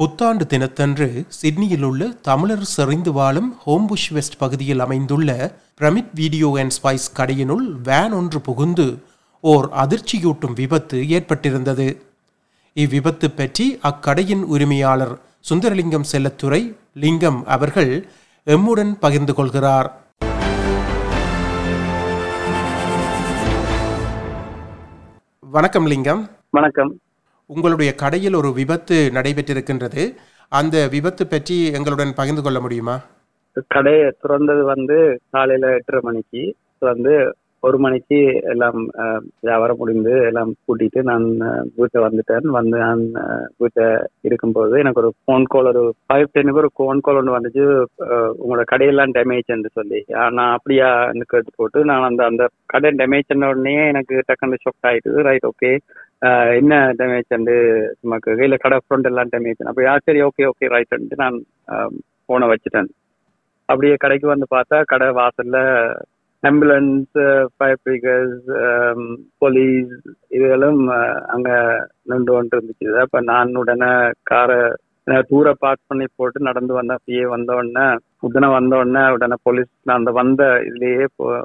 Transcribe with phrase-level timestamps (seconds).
[0.00, 5.30] புத்தாண்டு தினத்தன்று சிட்னியில் உள்ள தமிழர் செறிந்து வாழும் ஹோம்புஷ் வெஸ்ட் பகுதியில் அமைந்துள்ள
[5.78, 8.86] பிரமிட் வீடியோ அண்ட் ஸ்பைஸ் கடையினுள் வேன் ஒன்று புகுந்து
[9.40, 11.88] ஓர் அதிர்ச்சியூட்டும் விபத்து ஏற்பட்டிருந்தது.
[12.74, 15.14] இவ்விபத்து பற்றி அக்கடையின் உரிமையாளர்
[15.50, 17.92] சுந்தரலிங்கம் செல்லத்துறை லிங்கம் அவர்கள்
[18.46, 19.90] எம்முடன் பகிர்ந்து கொள்கிறார்.
[25.40, 26.30] வணக்கம் லிங்கம்.
[26.50, 27.00] வணக்கம்.
[27.54, 30.02] உங்களுடைய கடையில் ஒரு விபத்து நடைபெற்றிருக்கின்றது.
[30.48, 32.96] அந்த விபத்து பற்றி எங்களுடன் பகிர்ந்து கொள்ள முடியுமா?
[33.68, 36.54] கடையை திறந்தது வந்து காலையில எட்டரை மணிக்கு.
[36.78, 37.14] வந்து
[37.62, 38.18] ஒரு மணிக்கு
[38.50, 41.24] எல்லாம் அஹ், வியாபாரம் முடிந்து எல்லாம் கூட்டிட்டு நான்
[41.76, 42.46] வீட்டை வந்துட்டேன்.
[42.56, 43.02] வந்து நான்
[43.58, 43.86] வீட்டை
[44.22, 47.64] இருக்கும்போது எனக்கு ஒரு ஃபோன் கால் ஒரு ஃபைவ் டென்னுக்கு ஒரு ஃபோன் கால் ஒன்று வந்துச்சு.
[48.40, 50.00] உங்களோட கடையெல்லாம் டேமேஜ்ன்னு சொல்லி.
[50.36, 50.88] நான் அப்படியா
[51.32, 53.18] கேட்டு போட்டு நான் அந்த அந்த கடை டேமேஜ்
[53.48, 55.26] உடனே எனக்கு டக்குன்னு ஷாக் ஆயிட்டுது.
[55.28, 55.72] ரைட் ஓகே
[56.56, 57.56] என்ன டேமேஜ் அண்டு
[58.02, 61.38] நமக்கு கையில் கடை ஃப்ரண்ட் எல்லாம் டேமேஜ் அப்போ சரி ஓகே ஓகே ரைட் நான்
[62.24, 62.90] ஃபோனை வச்சுட்டேன்.
[63.68, 65.58] அப்படியே கடைக்கு வந்து பார்த்தா கடை வாசல்ல
[66.42, 67.16] ஆம்புலன்ஸ்
[67.56, 68.46] ஃபயர் பிரிகர்ஸ்
[69.38, 69.90] போலீஸ்
[70.30, 71.50] இதுகளும் அங்கே அங்க
[72.04, 73.90] நின்று கொண்டு இருந்துச்சு அப்போ நான் உடனே
[74.22, 74.60] காரை
[75.28, 77.84] தூர பார்க் பண்ணி போட்டு நடந்து வந்த அப்படியே வந்த உடனே
[78.20, 81.38] உடனே வந்த உடனே உடனே போலீஸ் நான் அந்த வந்த இதுலயே போ-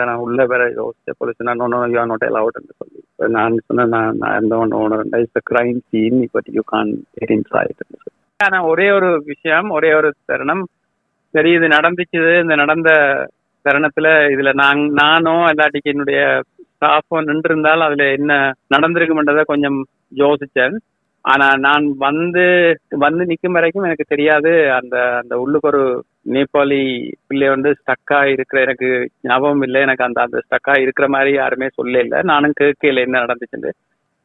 [0.00, 3.00] நான் உள்ள வேற யோசிச்ச போலீஸ் நான் ஒன்னும் யூ நாட் அலவுட்னு சொல்லி.
[3.32, 7.82] நான் சொன்னேன் நான் நான் எந்த ஒன்று it's crime scene but you can't get inside
[8.40, 10.64] ஆனா ஒரே ஒரு விஷயம் ஒரே ஒரு தருணம்.
[11.34, 12.90] சரி இது நடந்துச்சு இந்த நடந்த
[13.68, 16.20] தருணத்துல இதுல நான் நானும் இல்லாட்டிக்கு என்னுடைய
[16.72, 18.32] ஸ்டாஃபும் நின்று இருந்தால் அதுல என்ன
[18.74, 19.78] நடந்திருக்கும்ன்றத கொஞ்சம்
[20.16, 20.76] யோசிச்சேன்
[21.24, 22.44] ஆனா நான் வந்து
[22.98, 24.50] வந்து நிக்கும் வரைக்கும் எனக்கு தெரியாது.
[24.78, 25.82] அந்த அந்த உள்ளுக்கு ஒரு
[26.34, 26.80] நேபாளி
[27.28, 28.88] பிள்ளை வந்து ஸ்டக்கா இருக்கிற எனக்கு
[29.22, 29.80] ஞாபகம் இல்லை.
[29.86, 33.72] எனக்கு அந்த அந்த ஸ்டக்கா இருக்கிற மாதிரி யாருமே சொல்ல இல்லை நானும் கேட்கல என்ன நடந்துச்சுன்னு.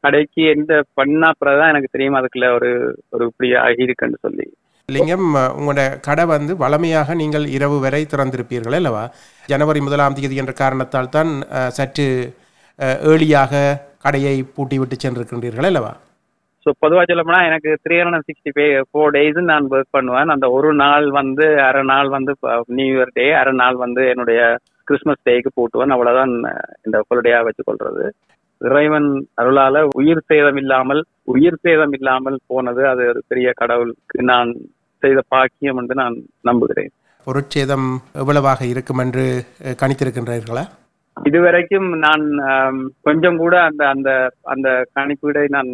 [0.04, 2.20] கடைக்கு எந்த பண்ணா தான் எனக்கு தெரியும்.
[2.20, 2.72] அதுக்குள்ள ஒரு
[3.09, 4.46] ஒரு இப்படி ஆகியிருக்குன்னு சொல்லி.
[4.90, 5.28] லிங்கம்
[5.58, 9.04] உங்களோட கடை வந்து வளமையாக நீங்கள் இரவு வரை திறந்திருப்பீர்கள் அல்லவா?
[9.52, 11.32] ஜனவரி முதலாம் தேதி என்ற காரணத்தால் தான்
[11.78, 12.08] சற்று
[13.12, 13.62] ஏர்லியாக
[14.06, 15.92] கடையை பூட்டி விட்டு சென்றிருக்கின்றீர்கள் அல்லவா?
[16.66, 20.34] ஸோ பொதுவாக சொல்ல எனக்கு three hundred sixty five four days நான் ஒர்க் பண்ணுவேன்.
[20.36, 22.34] அந்த ஒரு நாள் வந்து அரை நாள் வந்து
[22.78, 24.42] நியூ இயர் டே அரை நாள் வந்து என்னுடைய
[24.90, 25.94] கிறிஸ்மஸ் டேக்கு போட்டுவேன்.
[25.96, 26.50] அவ்வளவுதான் இந்த
[26.86, 28.06] இந்த ஹாலிடேயா வச்சுக்கொள்றது.
[28.68, 29.09] இறைவன்
[29.41, 31.01] அருளால உயிர் சேதம் இல்லாமல்
[31.34, 34.51] உயிர் சேதம் இல்லாமல் போனது அது ஒரு பெரிய கடவுளுக்கு நான்
[35.03, 36.16] செய்த பாக்கியம் என்று நான்
[36.50, 36.91] நம்புகிறேன்.
[37.28, 37.90] பொருட்சேதம்
[38.22, 39.25] எவ்வளவாக இருக்கும் என்று
[39.81, 40.63] கணித்திருக்கின்றீர்களா?
[41.18, 42.23] இதுவரைக்கும் நான்
[43.07, 44.09] கொஞ்சம் கூட அந்த அந்த
[44.53, 45.69] அந்த கணிப்பீடை நான்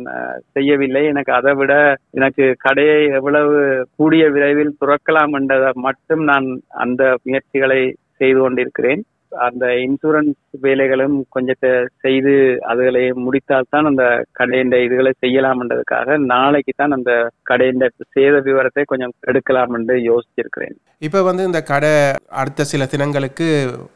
[0.55, 1.03] செய்யவில்லை.
[1.11, 1.73] எனக்கு அதை விட
[2.17, 3.55] எனக்கு கடையை எவ்வளவு
[3.99, 6.47] கூடிய விரைவில் துறக்கலாம் என்றதை மட்டும் நான்
[6.85, 7.81] அந்த முயற்சிகளை
[8.22, 9.03] செய்து கொண்டிருக்கிறேன்.
[9.47, 11.72] அந்த இன்சூரன்ஸ் வேலைகளும் கொஞ்சத்தை
[12.06, 12.34] செய்து
[12.72, 14.06] அதுகளை முடித்தால்தான் அந்த
[14.40, 17.12] கடையின் இதுகளை செய்யலாம் என்றதுக்காக நாளைக்கு தான் அந்த
[17.51, 17.85] கடையின்
[18.16, 20.75] சேத விவரத்தை கொஞ்சம் எடுக்கலாம் என்று யோசிச்சிருக்கிறேன்.
[21.07, 21.94] இப்போ வந்து இந்த கடை
[22.41, 23.47] அடுத்த சில தினங்களுக்கு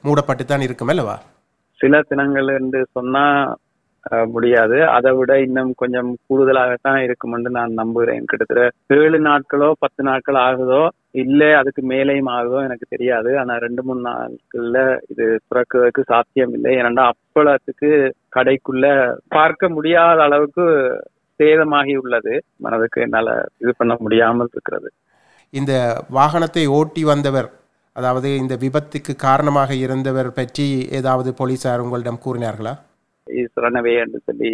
[0.07, 1.17] மூடப்பட்டு தான் இருக்கும் அல்லவா?
[1.79, 3.25] சில தினங்கள் என்று சொன்னா
[4.33, 4.77] முடியாது.
[4.95, 8.25] அதை விட இன்னும் கொஞ்சம் கூடுதலாகத்தான் இருக்கும் என்று நான் நம்புகிறேன்.
[8.31, 10.81] கிட்டத்தட்ட ஏழு நாட்களோ பத்து நாட்கள் ஆகுதோ
[11.21, 13.31] இல்ல அதுக்கு மேலேயும் ஆகுதோ எனக்கு தெரியாது.
[13.41, 14.77] ஆனா ரெண்டு மூணு நாட்கள்ல
[15.11, 17.89] இது துறக்குவதற்கு சாத்தியம் இல்லை ஏனென்றா அப்பளத்துக்கு
[18.37, 18.85] கடைக்குள்ள
[19.37, 20.65] பார்க்க முடியாத அளவுக்கு
[21.39, 22.33] சேதமாகி உள்ளது.
[22.65, 23.29] மனதுக்கு என்னால
[23.63, 24.89] இது பண்ண முடியாமல் இருக்கிறது.
[25.53, 25.73] இந்த
[26.19, 27.49] வாகனத்தை ஓட்டி வந்தவர்
[27.95, 30.65] அதாவது இந்த விபத்துக்கு காரணமாக இருந்தவர் பற்றி
[30.99, 32.73] ஏதாவது போலீசார் உங்களிடம் கூறினார்களா?
[33.27, 34.51] இஸ் ரனவே என்று சொல்லி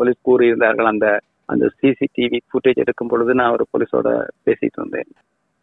[0.00, 0.88] போலீஸ் கூறியிருந்தார்கள்.
[0.92, 1.08] அந்த
[1.52, 4.08] அந்த சிசிடிவி ஃபுட்டேஜ் எடுக்கும் பொழுது நான் ஒரு போலீஸோட
[4.46, 5.10] பேசிட்டு இருந்தேன்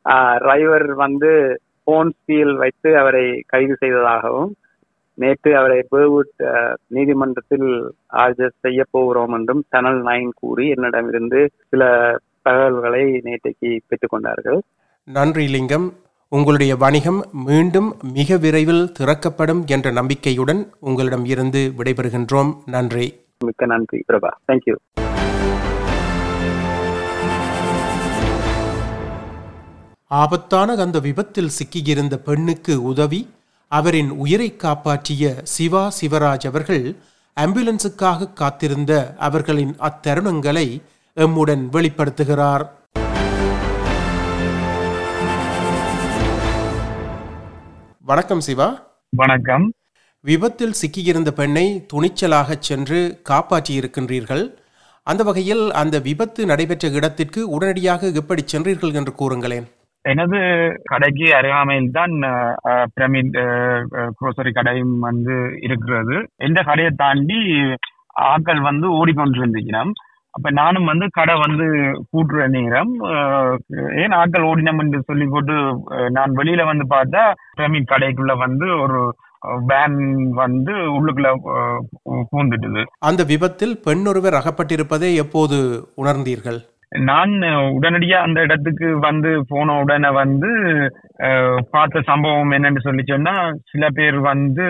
[0.07, 4.55] டிரைவர் வந்து போன் ஸ்டீல் வைத்து அவரை கைது செய்ததாகவும்
[5.13, 6.35] நேற்று அவரை பேர்வுட்
[6.87, 7.69] நீதிமன்றத்தில்
[8.17, 11.83] ஆஜர் செய்ய போகிறோம் என்றும் சேனல் நைன் கூறி என்னிடமிருந்து சில
[12.41, 14.59] தகவல்களை நேற்றைக்கு பெற்றுக்கொண்டார்கள்
[15.03, 15.87] நன்றி லிங்கம்.
[16.31, 22.51] உங்களுடைய வணிகம் மீண்டும் மிக விரைவில் திறக்கப்படும் என்ற நம்பிக்கையுடன் உங்களிடம் இருந்து விடைபெறுகின்றோம்.
[22.65, 23.07] நன்றி.
[23.45, 24.31] மிக்க நன்றி பிரபா.
[24.47, 24.75] தேங்க்யூ
[30.09, 33.29] ஆபத்தான அந்த விபத்தில் சிக்கியிருந்த பெண்ணுக்கு உதவி
[33.67, 36.95] அவரின் உயிரை காப்பாற்றிய சிவா சிவராஜ் அவர்கள்
[37.39, 40.81] ஆம்புலன்ஸுக்காக காத்திருந்த அவர்களின் அத்தருணங்களை
[41.15, 42.69] எம்முடன் வெளிப்படுத்துகிறார்.
[48.01, 48.87] வணக்கம் சிவா.
[49.09, 49.73] வணக்கம்.
[50.21, 54.53] விபத்தில் சிக்கியிருந்த பெண்ணை துணிச்சலாகச் சென்று காப்பாற்றியிருக்கின்றீர்கள்.
[55.03, 59.75] அந்த வகையில் அந்த விபத்து நடைபெற்ற இடத்திற்கு உடனடியாக எப்படி சென்றீர்கள் என்று கூறுங்களேன்.
[60.11, 60.39] எனது
[60.91, 62.13] கடைக்கு அருகாமையில் தான்
[62.95, 63.37] பிரமிட்
[64.19, 65.35] குரோசரி கடையும் வந்து
[65.67, 66.15] இருக்கிறது.
[66.47, 67.39] இந்த கடையை தாண்டி
[68.31, 69.93] ஆட்கள் வந்து ஓடிக்கொண்டிருந்துக்கணும்
[70.33, 71.65] அப்ப நானும் வந்து கடை வந்து
[72.11, 72.91] கூட்டுற நேரம்
[74.01, 75.55] ஏன் ஆட்கள் ஓடினம் என்று சொல்லி போட்டு
[76.17, 77.23] நான் வெளியில வந்து பார்த்தா
[77.59, 78.99] பிரமிட் கடைக்குள்ள வந்து ஒரு
[79.69, 79.97] வேன்
[80.41, 81.29] வந்து உள்ளுக்குள்ள
[82.31, 82.81] பூந்துட்டுது.
[83.09, 85.57] அந்த விபத்தில் பெண் ஒருவர் அகப்பட்டிருப்பதை எப்போது
[86.01, 86.59] உணர்ந்தீர்கள்?
[86.91, 87.31] நான்
[87.75, 90.49] உடனடியா அந்த இடத்துக்கு வந்து போன உடனே வந்து
[91.73, 93.33] பார்த்த சம்பவம் என்னன்னு சொல்லி சொன்னா
[93.71, 94.65] சில பேர் வந்து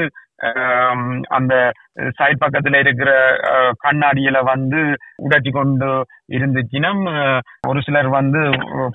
[1.35, 1.53] அந்த
[2.17, 3.11] சைட் பக்கத்துல இருக்கிற
[3.51, 4.81] அஹ், கண்ணாடியில வந்து
[5.23, 5.89] உடைச்சி கொண்டு
[6.35, 7.01] இருந்துச்சினம்
[7.67, 8.41] ஒரு சிலர் வந்து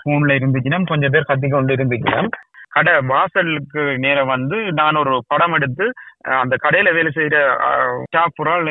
[0.02, 2.30] போன்ல இருந்துச்சினம் கொஞ்சம் பேர் கத்தி கொண்டு இருந்துச்சினம்.
[2.72, 5.86] கடை வாசலுக்கு நேரம் வந்து நான் ஒரு படம் எடுத்து
[6.36, 7.38] அந்த கடையில வேலை செய்யற
[8.04, 8.68] ஸ்டாஃப் புறால்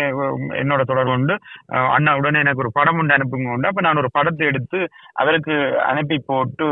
[0.62, 1.36] என்னோட தொடர்பு உண்டு.
[1.74, 3.70] அஹ், அண்ணா உடனே எனக்கு ஒரு படம் ஒன்று அனுப்புங்க உண்டு.
[3.70, 4.80] அப்ப நான் ஒரு படத்தை எடுத்து
[5.16, 5.56] அவருக்கு
[5.90, 6.70] அனுப்பி போட்டு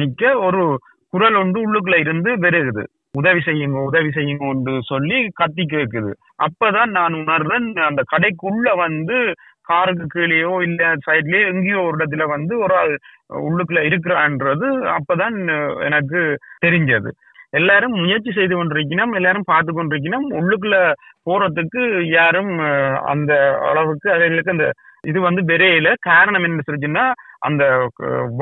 [0.00, 0.62] நிக்க ஒரு
[1.12, 2.84] குரல் ஒன்று உள்ளுக்குள்ள இருந்து பெருகுது
[3.14, 4.46] உதவி செய்யுங்க உதவி செய்யுங்க
[4.88, 6.10] சொல்லி கத்தி கேக்குது.
[6.46, 9.16] அப்பதான் நான் உணர்றேன் அந்த கடைக்குள்ள வந்து
[9.66, 12.94] காருக்கு கீழேயோ இல்ல சைட்லயோ எங்கேயோ ஒரு இடத்துல வந்து ஒரு ஆள்
[13.46, 14.66] உள்ளுக்குள்ள இருக்கிறான்றது
[14.96, 15.36] அப்பதான்
[15.88, 16.20] எனக்கு
[16.66, 17.10] தெரிஞ்சது.
[17.52, 20.78] எல்லாரும் முயற்சி செய்து கொண்டிருக்கணும் எல்லாரும் பார்த்து கொண்டிருக்கணும் உள்ளுக்குள்ள
[21.26, 21.82] போறதுக்கு
[22.16, 22.52] யாரும்
[23.12, 23.32] அந்த
[23.68, 24.66] அளவுக்கு அவர்களுக்கு அந்த
[25.10, 27.04] இது வந்து பெரியல காரணம் என்ன சொல்லிச்சுன்னா
[27.48, 27.64] அந்த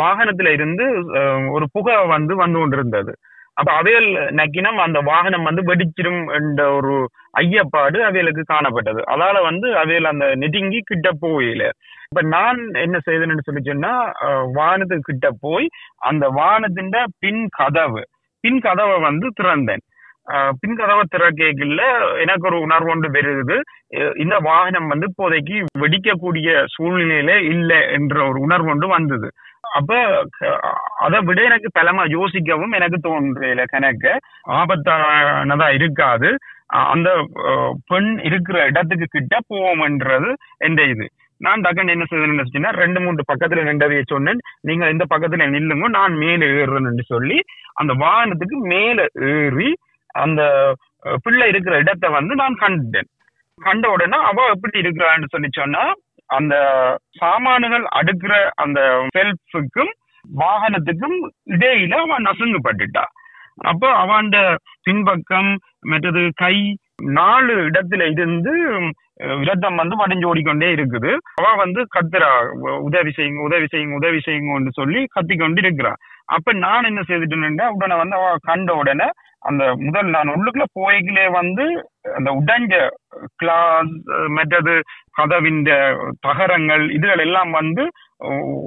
[0.01, 0.85] வாகனத்துல இருந்து
[1.57, 3.13] ஒரு புகை வந்து வந்து கொண்டிருந்தது.
[3.57, 4.09] அப்ப அவையல்
[4.39, 6.95] நக்கினம் அந்த வாகனம் வந்து வெடிச்சிடும் என்ற ஒரு
[7.39, 9.01] ஐயப்பாடு அவைகளுக்கு காணப்பட்டது.
[9.13, 11.63] அதால வந்து அவைகள் அந்த நெருங்கி கிட்ட போயில
[12.09, 13.93] இப்ப நான் என்ன செய்தேன்னு சொல்லி சொன்னா
[14.59, 15.67] வானத்துக்கு கிட்ட போய்
[16.11, 16.93] அந்த வானத்தின்
[17.25, 18.03] பின் கதவு
[18.45, 19.83] பின் கதவை வந்து திறந்தேன்.
[20.61, 21.83] பின் கதவை திறக்கல
[22.23, 23.57] எனக்கு ஒரு உணர்வு ஒன்று வருது.
[24.23, 29.29] இந்த வாகனம் வந்து இப்போதைக்கு வெடிக்கக்கூடிய சூழ்நிலையில இல்லை என்ற ஒரு உணர்வு ஒன்று வந்தது.
[29.73, 30.25] அப்ப
[30.97, 34.21] அதை விட எனக்கு பலமா யோசிக்கவும் எனக்கு தோன்றல கணக்கு.
[34.49, 36.39] ஆபத்தானதா இருக்காது.
[36.67, 37.11] அந்த
[37.87, 41.09] பெண் இருக்கிற இடத்துக்கு கிட்ட போவோம்ன்றது எந்த இது?
[41.37, 44.39] நான் டக்குன்னு என்ன செய்தேன்னு ரெண்டு மூன்று பக்கத்துல நின்றதைய சொன்னேன்.
[44.61, 47.43] நீங்க இந்த பக்கத்துல நில்லுங்க நான் மேலே ஏறுறேன்னு சொல்லி
[47.75, 49.75] அந்த வாகனத்துக்கு மேல ஏறி
[50.09, 50.73] அந்த
[51.23, 53.09] பிள்ளை இருக்கிற இடத்தை வந்து நான் கண்டேன்.
[53.61, 55.93] கண்ட உடனே அவ எப்படி இருக்கிறான்னு சொல்லி சொன்னா
[56.27, 56.55] அந்த
[57.19, 58.35] சாமான்கள் அடுக்கிற
[58.65, 58.81] அந்த
[59.17, 59.93] செல்ஃபுக்கும்
[60.25, 61.19] வாகனத்துக்கும்
[61.55, 63.05] இடையில அவன் நசுங்குப்பட்டுட்டா.
[63.71, 64.29] அப்போ அவன்
[64.87, 65.51] பின்பக்கம்
[65.91, 66.57] மற்றது கை
[67.19, 68.53] நாலு இடத்துல இருந்து
[69.41, 71.11] விரதம் வந்து வடிஞ்சு ஓடிக்கொண்டே இருக்குது.
[71.41, 72.31] அவ வந்து கத்துறா
[72.89, 75.93] உதவி செய்யுங்க உதவி செய்யுங்க உதவி செய்யுங்கன்னு சொல்லி கத்திக்கொண்டு இருக்கிறா.
[76.29, 79.09] அப்ப நான் என்ன செய்துட்டேன்னா உடனே வந்து அவ கண்ட உடனே
[79.43, 81.65] அந்த முதல் நான் உள்ளுக்குள்ள போய்களே வந்து
[82.17, 82.75] அந்த உடஞ்ச
[83.37, 83.91] கிளாஸ்
[84.29, 84.75] மற்றது
[85.19, 85.61] கதவின்
[86.27, 87.83] தகரங்கள் இதுகள் எல்லாம் வந்து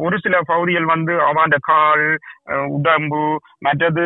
[0.06, 2.06] ஒரு சில பகுதிகள் வந்து அவாண்ட கால்
[2.76, 3.24] உடம்பு
[3.68, 4.06] மற்றது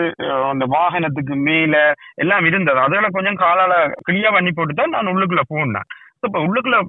[0.51, 1.75] அந்த வாகனத்துக்கு மேல
[2.23, 2.79] எல்லாம் இருந்தது.
[2.85, 3.73] அதெல்லாம் கொஞ்சம் காலால
[4.07, 5.87] கிளியா பண்ணி போட்டு தான் நான் உள்ளுக்குள்ள போனேன்.
[6.25, 6.79] இப்ப உள்ளுக்குள்ள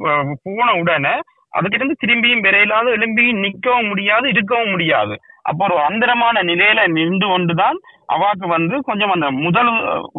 [0.47, 1.14] போன உடனே
[1.56, 5.14] அதுக்கிட்ட இருந்து திரும்பியும் விரையிலாத எழும்பியும் நிற்கவும் முடியாது இருக்கவும் முடியாது.
[5.49, 7.78] அப்போ ஒரு அந்தரமான நிலையில நின்று கொண்டுதான்
[8.14, 9.70] அவாக்கு வந்து கொஞ்சம் அந்த முதல்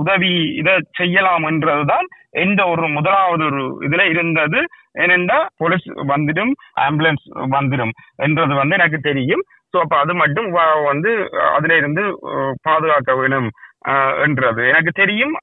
[0.02, 0.32] உதவி
[0.62, 2.08] இதை செய்யலாம் என்றதுதான்
[2.44, 4.60] எந்த ஒரு முதலாவது ஒரு இதுல இருந்தது.
[5.04, 6.54] ஏனென்றா போலீஸ் வந்துடும்
[6.86, 7.26] ஆம்புலன்ஸ்
[7.56, 7.94] வந்துடும்
[8.26, 9.44] என்றது வந்து எனக்கு தெரியும்.
[9.74, 10.50] சோ அப்ப அது மட்டும்
[10.90, 11.12] வந்து
[11.56, 12.04] அதுல இருந்து
[12.68, 13.50] பாதுகாக்க வேணும்
[14.26, 14.62] என்றது.
[14.72, 15.34] எனக்கு தெரியும்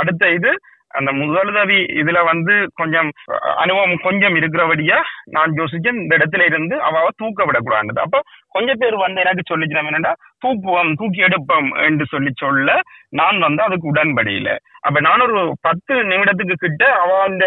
[0.00, 0.50] அடுத்த இது
[0.90, 3.08] அந்த முதலுதவி இதுல வந்து கொஞ்சம்
[3.56, 4.98] அனுபவம் கொஞ்சம் இருக்கிறபடியா
[5.30, 6.00] நான் யோசிச்சேன்.
[6.02, 8.20] இந்த இடத்துல இருந்து அவாவை தூக்க விடக்கூடாது அப்ப
[8.56, 10.12] கொஞ்சம் பேர் வந்து எனக்கு சொல்லிச்சிடம் என்னன்னா
[10.44, 12.70] தூக்குவோம் தூக்கி எடுப்போம் என்று சொல்லி சொல்ல
[13.18, 14.48] நான் வந்து அதுக்கு உடன்படியில.
[14.86, 17.44] அப்ப நான் ஒரு பத்து நிமிடத்துக்கு கிட்ட அவ அந்த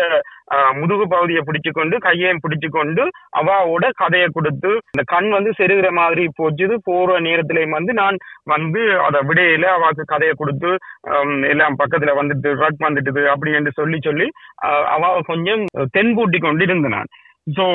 [0.79, 3.03] முதுகு பகுதியை பிடிச்சு கொண்டு கையையும் பிடிச்சு கொண்டு
[3.39, 6.75] அவாவோட கதையை கொடுத்து இந்த கண் வந்து செருகிற மாதிரி போச்சுது.
[6.87, 8.17] போற நேரத்திலையும் வந்து நான்
[8.53, 10.71] வந்து அதை விடையில அவாக்கு கதையை கொடுத்து
[11.53, 14.27] எல்லாம் பக்கத்துல வந்துட்டு ட்ரக் வந்துட்டுது அப்படி என்று சொல்லி சொல்லி
[14.95, 15.63] அவ கொஞ்சம்
[15.97, 17.11] தென்கூட்டி கொண்டு இருந்தேன் நான்
[17.47, 17.65] சோ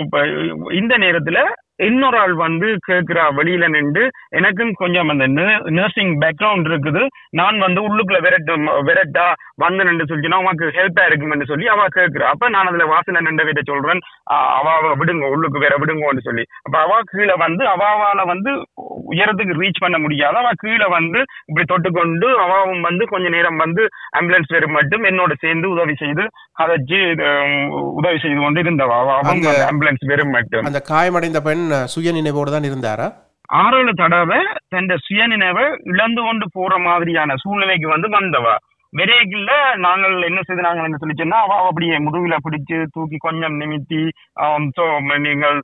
[0.80, 1.38] இந்த நேரத்துல
[1.76, 5.26] இன்னொரு ஆள் வந்து கேக்குறா வெளியில நின்று எனக்கும் கொஞ்சம் அந்த
[5.64, 7.07] நர்சிங் பேக்ரவுண்ட் இருக்குது.
[7.31, 12.49] நான் வந்து உள்ளுக்குள்ள விரட்டும் விரட்டா வந்து நின்று சொல்லிச்சுன்னா உனக்கு ஹெல்ப்பா இருக்கும்னு சொல்லி அவ கேக்குறா அப்ப
[12.49, 16.45] நான் அதுல வாசல நின்ற விட சொல்றேன் அவ விடுங்க உள்ளுக்கு வேற விடுங்கன்னு சொல்லி.
[16.62, 18.50] அப்ப அவ கீழே வந்து அவாவால வந்து
[19.11, 20.38] உயரத்துக்கு ரீச் பண்ண முடியாத.
[20.38, 23.88] அவ கீழே வந்து இப்படி தொட்டுக்கொண்டு அவாவும் வந்து கொஞ்ச நேரம் வந்து
[24.21, 27.00] ஆம்புலன்ஸ் பேர் மட்டும் என்னோட சேர்ந்து உதவி செய்து கதைச்சு
[27.43, 28.99] உம், உதவி செய்து கொண்டு இருந்தவா.
[28.99, 30.64] அவ- அவங்க ஆம்புலன்ஸ் பேரும் மட்டும்.
[30.64, 33.09] அந்த காயமடைந்த பெண் சுய நினைவோடு தான் இருந்தாரா?
[33.62, 34.38] ஆறேழு தடவை
[34.73, 38.54] தன் சுயநினைவை இழந்து கொண்டு போற மாதிரியான சூழ்நிலைக்கு வந்து வந்தவா.
[38.92, 39.52] விரைகில்ல
[39.85, 44.02] நாங்கள் என்ன செய்து நாங்கள் என்ன சொல்லிச்சோம்னா அவ அப்படியே முதுகில பிடிச்சு தூக்கி கொஞ்சம் நிமித்தி
[45.26, 45.56] நீங்கள்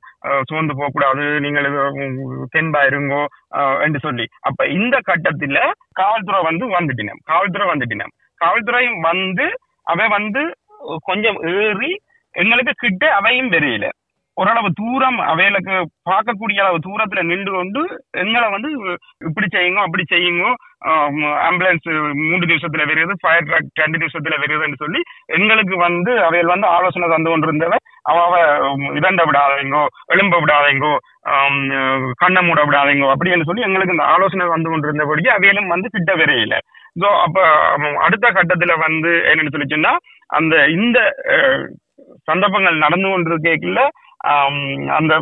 [0.49, 1.67] சோர்ந்து போக கூடாது நீங்கள்
[2.55, 3.21] தென்பா இருங்கோ
[3.85, 4.25] என்று சொல்லி.
[4.49, 5.59] அப்ப இந்த கட்டத்துல
[6.01, 7.21] காவல்துறை வந்து வந்துட்டினம்.
[7.31, 8.13] காவல்துறை வந்துட்டினம்.
[8.43, 9.47] காவல்துறை வந்து
[9.93, 10.43] அவ வந்து
[11.09, 11.91] கொஞ்சம் ஏறி
[12.35, 13.87] எங்களுக்கு கிட்ட அவையும் தெரியல
[14.41, 15.75] ஓரளவு தூரம் அவைகளுக்கு
[16.09, 17.81] பார்க்கக்கூடிய அளவு தூரத்துல நின்று கொண்டு
[18.23, 18.69] எங்களை வந்து
[19.29, 20.45] இப்படி செய்யுங்க அப்படி செய்யுங்க
[21.47, 21.87] ஆம்புலன்ஸ்
[22.21, 25.01] மூன்று நிமிஷத்துல வருது ஃபயர் ட்ரக் ரெண்டு நிமிஷத்துல வருதுன்னு சொல்லி
[25.37, 27.75] எங்களுக்கு வந்து அவைகள் வந்து ஆலோசனை தந்து கொண்டிருந்தவ.
[28.11, 28.37] அவ
[28.99, 29.83] இதண்ட விடாதீங்கோ
[30.13, 30.93] எலும்ப விடாதீங்கோ
[32.21, 36.55] கண்ணை மூட விடாதீங்கோ அப்படின்னு சொல்லி எங்களுக்கு இந்த ஆலோசனை வந்து கொண்டிருந்தபடியே அவையிலும் வந்து கிட்ட வரையில.
[37.01, 37.37] ஸோ அப்ப
[38.05, 39.93] அடுத்த கட்டத்துல வந்து என்னன்னு சொல்லிச்சுன்னா
[40.39, 40.97] அந்த இந்த
[42.29, 43.81] சந்தர்ப்பங்கள் நடந்து கொண்டிருக்கல
[44.21, 45.13] அந்த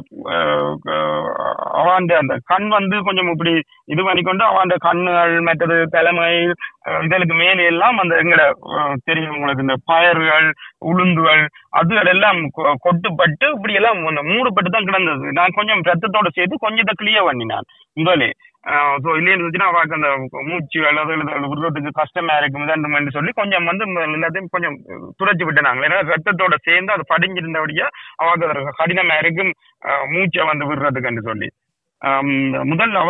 [1.74, 6.54] அவன் அவாண்ட அந்த கண் வந்து கொஞ்சம் இப்படி இது பண்ணிக்கொண்டு அவாண்ட கண்ணுகள் மற்றது தலைமை
[7.04, 8.46] இதற்கு மேலே எல்லாம் அந்த எங்களை
[9.04, 9.62] தெரியும் உங்களுக்கு.
[9.62, 10.48] இந்த பயர்கள்
[10.86, 15.32] உளுந்துகள் அதுகள் எல்லாம் கொ- கொட்டுப்பட்டு இப்படி எல்லாம் மூடுபட்டு தான் கிடந்தது.
[15.32, 17.64] நான் கொஞ்சம் ரத்தத்தோட சேர்த்து கொஞ்சத்தை கிளியர் பண்ணினான்.
[17.94, 18.32] முதலே
[19.04, 20.10] ஸோ இல்லைன்னு இருந்துச்சுன்னா அவருக்கு அந்த
[20.50, 22.66] மூச்சு அல்லது அல்லது விடுறதுக்கு கஷ்டமா இருக்கும்
[23.18, 24.76] சொல்லி கொஞ்சம் வந்து எல்லாத்தையும் கொஞ்சம்
[25.20, 25.86] துடைச்சு விட்டுனாங்க.
[25.88, 27.88] ஏன்னா ரத்தத்தோட சேர்ந்து அது படிஞ்சிருந்தபடியா
[28.24, 29.52] அவருக்கு அது கடினமா இருக்கும்
[30.16, 31.50] மூச்சை வந்து விடுறதுக்குன்னு சொல்லி.
[32.64, 33.10] முதல் அவ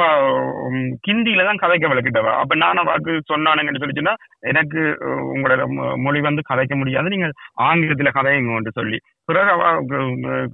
[0.62, 2.28] உம், கிந்தியில தான் கதைக்க விளக்கிட்டவ.
[2.34, 4.82] அப்ப நான் அவாக்கு சொன்னானுங்கன்னு சொல்லிச்சுன்னா எனக்கு
[5.34, 7.10] உங்களோட மொ- மொழி வந்து கதைக்க முடியாது.
[7.10, 9.00] நீங்கள் ஆங்கிலத்துல கதையுங்கன்னு சொல்லி.
[9.26, 9.64] பிறகு அவ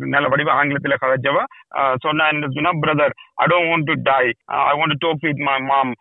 [0.07, 1.37] நல்ல வடிவ ஆங்கிலத்துல கதைச்சவ
[1.75, 5.61] அஹ், சொன்னான்னு சொன்னா brother I don't want to die I want to talk with my
[5.61, 5.93] mom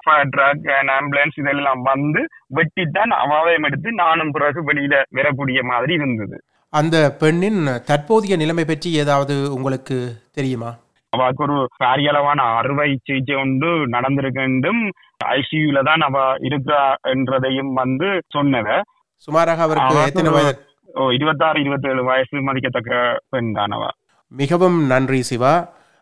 [0.00, 2.20] fire truck and ambulance இதெல்லாம் வந்து
[2.54, 6.36] வெட்டித்தான் அவாவையும் எடுத்து நானும் பிறகு வெளியில வரக்கூடிய மாதிரி இருந்தது.
[6.72, 9.96] அந்த பெண்ணின் தற்போதைய நிலைமை பற்றி ஏதாவது உங்களுக்கு
[10.32, 10.70] தெரியுமா?
[11.10, 14.82] அவளுக்கு ஒரு பாரியளவான அறுவை சிகிச்சை ஒன்று நடந்திருக்கின்றும்
[15.24, 16.80] ஐசியூல தான் அவ இருக்கா
[17.12, 18.68] என்றதையும் வந்து சொன்னவ.
[19.16, 20.60] சுமாராக அவருக்கு எத்தனை வயது?
[20.94, 23.82] ஓ இருபத்தாறு இருபத்தேழு வயசு மதிக்கத்தக்க பெண் தான் அவ.
[24.32, 25.54] மிகவும் நன்றி சிவா.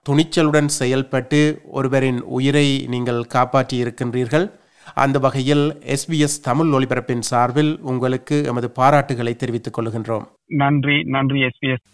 [0.06, 4.46] துணிச்சலுடன் செயல்பட்டு ஒருவரின் உயிரை நீங்கள் காப்பாற்றி இருக்கின்றீர்கள்.
[4.94, 10.26] அந்த வகையில் எஸ்பிஎஸ் தமிழ் ஒலிபரப்பின் சார்பில் உங்களுக்கு எமது பாராட்டுகளை தெரிவித்துக் கொள்கின்றோம்.
[10.46, 11.86] நன்றி நன்றி எஸ்பிஎஸ்